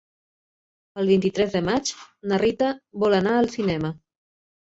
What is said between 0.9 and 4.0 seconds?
El vint-i-tres de maig na Rita vol anar al cinema.